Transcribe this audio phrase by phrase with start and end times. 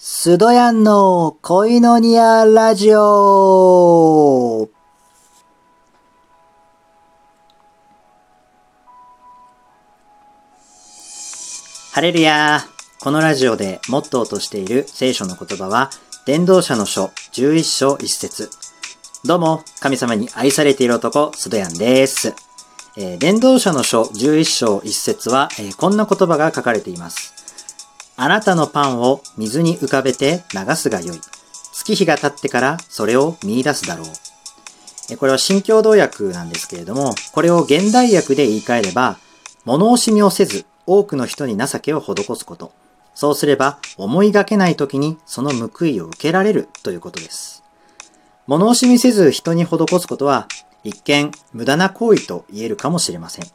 [0.00, 4.70] スドヤンの恋のニアラジオ
[11.90, 12.60] ハレルヤ
[13.00, 15.90] このラジオでモットーとしている聖書の言葉は、
[16.26, 18.50] 伝道者の書11章1節
[19.24, 22.36] どうも、神様に愛されている男、スドヤンです。
[22.96, 27.37] えー、伝道者の書11章1節は、えー、こんな言葉が書かれています。
[28.20, 31.20] あなたのパンを水に浮かべて流すがよい。
[31.72, 35.16] 月日が経ってからそれを見出すだろう。
[35.16, 39.18] これは新共同訳なんですけれども、これを現代訳で言い換えれば、
[39.64, 42.72] 物惜しみをせず多くの人に情けを施すこと。
[43.14, 47.62] そうすれば思いがけない時にその報いを受けられるということです。
[48.48, 50.48] 物惜しみせず人に施すことは
[50.82, 53.46] 一見無駄な行為と言えるかもしれません。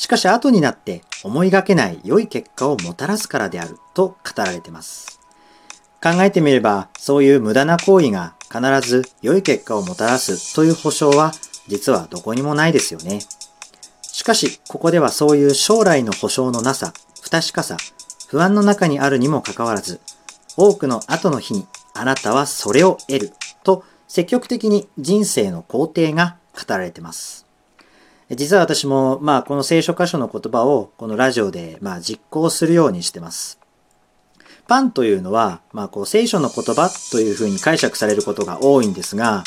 [0.00, 5.20] しかし後になって思いがけない良い結果をもたらすからであると語られています。
[6.02, 11.32] 考えてみれば、そういう無駄な行為が必ず良い結果をもたらすという保証は
[11.68, 13.20] 実はどこにもないですよね。
[14.00, 17.76] しかし、ここではそういう将来の保証のなさ、不確かさ、
[18.26, 20.00] 不安の中にあるにもかかわらず、
[20.56, 23.32] 多くの後の日にあなたはそれを得る
[23.64, 27.49] と積極的に人生の肯定が語られています。
[28.36, 33.58] 実は私も、まあ、この聖書箇所の言葉を、このラジオで、まあ、実行するようにしてます。
[34.68, 39.42] パンというのは、まあ、こう、聖書の言葉というふうに解釈されることが多いんですが、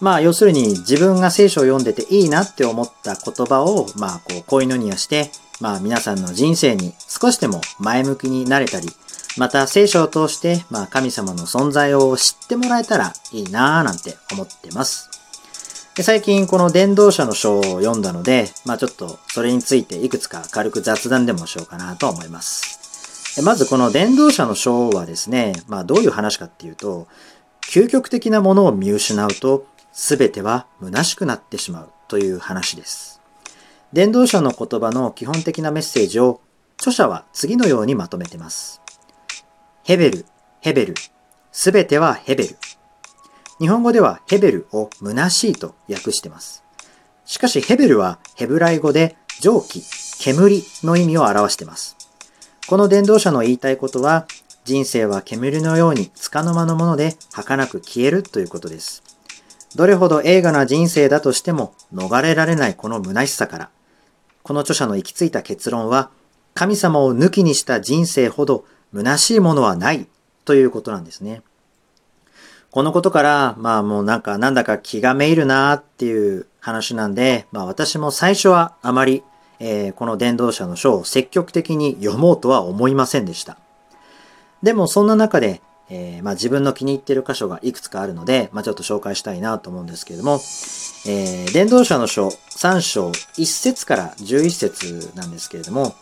[0.00, 8.88] まあ、要するに自分が聖書を読んでていいなって思った言葉を、まあ、こう、こういうのにはして、まあ、皆さんの人生に少しでも前向きになれたり、
[9.36, 15.23] また聖書を通して、まあ、神様の存在を知ってもらえたらいいなぁなんて思ってます。
[15.94, 23.40] で最近この伝道者の書を読んだので、まあちょっとそれについていくつか軽く雑談でもしようかなと思います。
[23.44, 27.06] まずこの伝道者の書はですね、まあどういう話かっていうと、
[27.70, 33.20] 究極的なものを見失うと全ては虚しくなってしまうという話です。
[33.92, 36.40] 伝道者の言葉の基本的なメッセージを
[36.76, 38.80] 著者は次のようにまとめてます。
[39.84, 40.26] ヘベル、
[40.60, 40.94] ヘベル、
[41.52, 42.56] すべてはヘベル。
[43.60, 46.64] 日本語ではヘベルを虚しいと訳しています。
[47.24, 49.82] しかしヘベルはヘブライ語で蒸気、
[50.18, 51.96] 煙の意味を表しています。
[52.66, 54.26] この伝道者の言いたいことは、
[54.64, 59.02] 人生は煙のように束の間のもので儚く消えるということです。
[59.76, 63.70] どれほど映画な人生だとしても逃れられないこの虚しさから、
[64.42, 66.10] この著者の行き着いた結論は、
[66.54, 68.64] 神様を抜きにした人生ほど
[68.94, 70.06] 虚しいものはない
[70.44, 71.42] ということなんですね。
[72.74, 79.22] このことから、まあもうなんかなんだか気がめいるなっていう話なんで、まあ私も最初はあまり、
[79.60, 83.58] えー、この伝道者の書を積極的に読もうとは思いませんでした。
[84.64, 90.40] でもそんな中で、えー、まあ自分の気に入っている箇所がいくつかあるので、まあちょっと紹介したいなと思うんですけれども、
[91.06, 95.94] えー、伝道者の書3章1節から11節なんですけれども、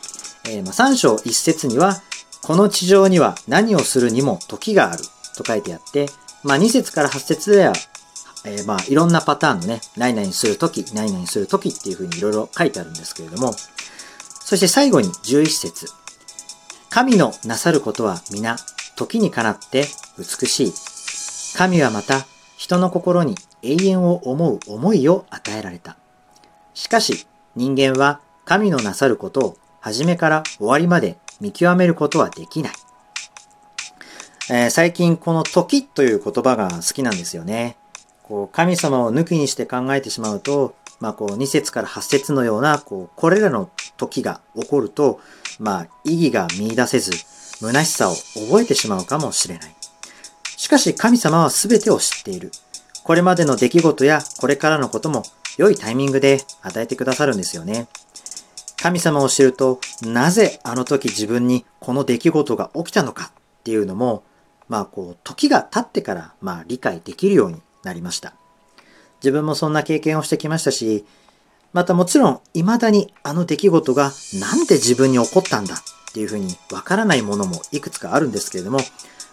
[0.49, 1.97] えー、まあ3章1節には、
[2.43, 5.05] この地上には何をするにも時がある
[5.37, 6.07] と書いてあって、
[6.45, 7.73] まあ、2節から8節では、
[8.45, 15.87] えー、まあ、いろんなパターンのね、何々するとき、何々するときっていうふうにいろいろ書いてあるんですけれども、そして最後に11節
[16.91, 18.57] 神のなさることは皆、
[18.97, 19.87] 時にかなって
[20.19, 20.73] 美しい。
[21.57, 22.27] 神はまた、
[22.57, 25.97] 人の心に永遠を思う思いを与えられた。
[26.75, 27.27] しかし、
[27.57, 32.73] 人間は神のなさることを初めから終わりまで見極めることはできない。
[34.55, 37.79] えー、最近この時という言葉が好きなんですよね。
[38.23, 45.21] こう神様を抜きにして考えてしまうと、まあこう2節から8節のような、こう、これらの時が起こると、
[45.59, 47.13] まあ意義が見出せず、
[47.61, 49.75] 虚しさを覚えてしまうかもしれない。
[50.59, 52.51] しかし神様は全てを知っている。
[53.05, 55.23] これまでの出来事やこれからのことも
[55.57, 57.89] 良いタイミングで与えてくださるんですよね。
[58.83, 64.25] 神様を知ると、なぜあの時自分にこの出来事が起きたのかっていうのも
[64.73, 68.33] まあこう、時が経ってから、まあ理解できるようになりました。
[69.23, 71.05] 自分もそんな経験をしてきましたし、
[71.75, 75.79] またもちろん、未だにあの出来事がなんで自分に起こったんだっ
[76.15, 78.79] ていうふうにわからないものもいくつかあるんですけれども、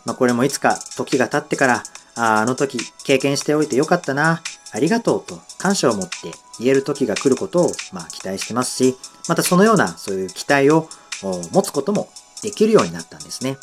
[0.04, 1.84] まあこれもいつか時が経ってから、
[2.16, 4.42] ああの時経験しておいてよかったな、
[4.74, 8.98] ありがとうと感謝を持って言える時が来ることを、まあ、期待してますし、
[9.30, 10.90] またそのようなそういう期待を
[11.54, 12.10] 持つことも
[12.44, 13.56] できるようになったんですね。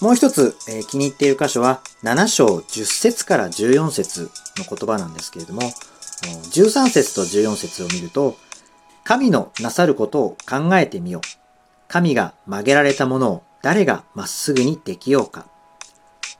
[0.00, 8.36] もう一つ、えー、気に入っている箇所は7章10節から14節の言葉なんですけれども、13節と14節を見ると、
[9.04, 11.22] 神のなさることを考えてみよう。
[11.88, 15.46] 神が曲げられたものを誰がまっすぐにできようか。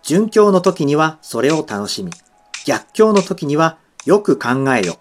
[0.03, 2.13] 順境の時にはそれを楽しみ、
[2.65, 3.77] 逆境の時には
[4.07, 4.97] よく考えよ。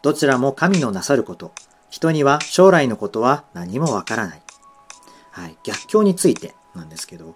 [0.00, 1.52] どちらも神のなさること。
[1.90, 4.42] 人には将来のことは何もわからない。
[5.32, 5.58] はい。
[5.64, 7.34] 逆境についてなんですけど、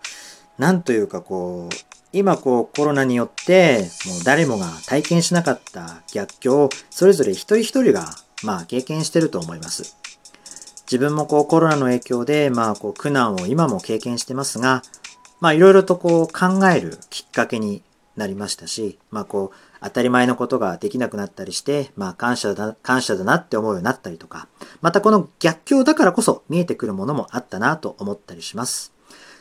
[0.59, 1.75] なんというかこう、
[2.13, 8.07] 今こうコロナによってもう誰もが体験しなかった逆境をそれぞれ一人一人が
[8.43, 9.97] まあ経験してると思います。
[10.91, 14.83] 自分もこうコロナの影響でまあこう苦難を今も経験してますが、
[15.41, 17.83] まあいろいろとこう考えるきっかけに
[18.17, 24.49] なりましたし、まあこう当たり前のことができなくなったりして、まあ感謝だ、感謝だなって思うようになったりとか、
[24.81, 28.93] またこの逆境だからこそ見えてくるものもあったなと思ったりします。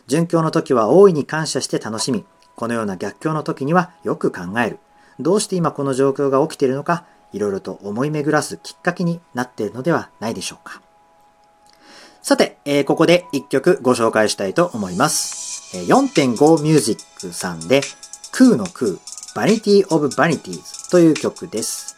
[0.08, 2.26] 順境の時は大いに感謝して楽しみ、
[2.56, 4.80] このような逆境の時にはよく考える。
[5.20, 10.82] どうして今この状況が起きているのか、いろいろと思い巡らすきっかけになっているのではないでしょうか。
[12.22, 15.78] さて、えー、ここで一曲ご紹介したいと思います。
[15.78, 17.82] 4.5ミュージックさんで、
[18.32, 18.94] 空の空、
[19.36, 21.96] Vanity of Vanities という曲です。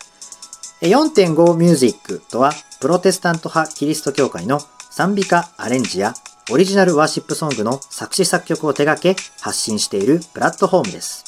[0.82, 4.60] 4.5ミュージックとは、プロテスタント派キリスト教会の
[4.90, 6.14] 賛美歌アレンジや
[6.52, 11.24] オリジナルワーシップソングの作詞作曲を手掛け発信しているプラットフォームです。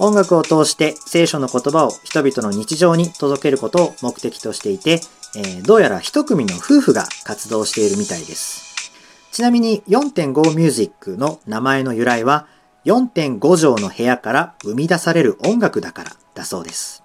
[0.00, 5.00] 音楽を通して聖書の言葉を人々の日常に届けることを目的としていて、
[5.36, 8.92] えー、どうやら一組の夫婦が活動しているみたいです。
[9.30, 12.48] ちなみに4.5ミュージックの名前の由来は
[12.84, 17.04] 4.5畳の部屋から生み出される音楽だからだそうです。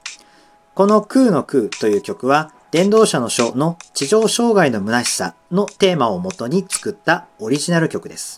[0.74, 8.38] この空の空という曲は電動車の書の地上障害の虚しさのテーマをもとに作ったオリジナル曲です。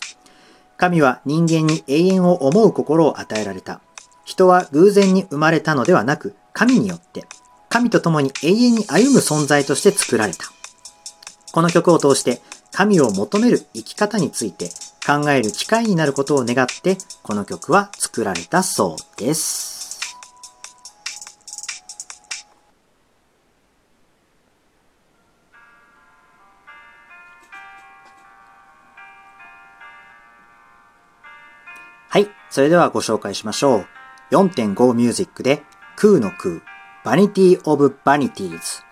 [0.76, 3.80] 神は人間に永遠を思う心を与えられた。
[4.24, 7.24] 人は偶然に生まれたのではなく、神によって、
[7.68, 10.44] 神と共に永遠に歩む存在として作られた。
[11.52, 12.40] この曲を通して、
[12.72, 14.70] 神を求める生き方について
[15.04, 19.79] 考える機会になることを願って、この曲は作られたそうです。
[32.50, 33.86] それではご紹介しましょう。
[34.32, 35.62] 4.5ミュージックで
[35.96, 36.60] 空の空、
[37.04, 38.89] バニティオブバニティーズ。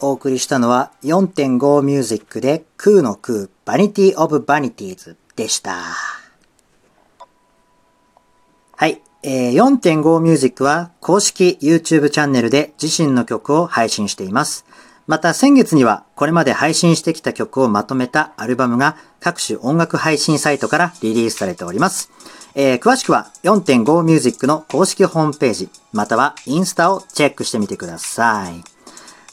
[0.00, 5.76] お送りしたのは4.5ミュージックで空の空 Vanity of Vanities でした。
[8.76, 9.02] はい。
[9.24, 14.64] えー、4.5ミュージックは公式 YouTube チャンネルで自身の曲を配信しています。
[15.08, 22.10] また先月にはこれまで配信してきた曲をまとめたアルバムが各種音楽配信サイトからリリースされております。
[22.54, 28.77] えー、詳しくは4.5ミュージックの公式ホームページ、またはインスタをチェックしてみてください。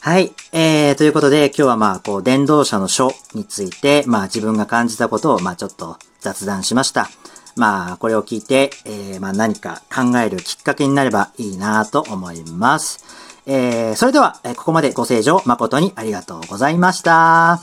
[0.06, 0.32] はい。
[0.52, 7.08] えー、ということで、今日はまあ、こう、電動車の書について、まあ、自分が感じたことを、まあ、ちょっと雑談しました。
[7.56, 13.04] まあ、これを聞いて、えー、まあ、何か考えるきっかけになればいいなと思います。
[13.46, 17.60] えー、それでは、えここまでご清聴誠にありがとうございました。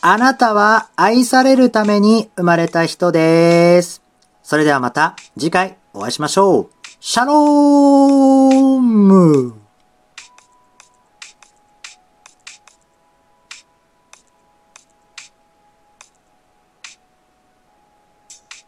[0.00, 4.00] あなたは愛されるために生まれた人です。
[4.42, 6.70] それではまた次回お会いしましょう。
[6.98, 9.61] シャローム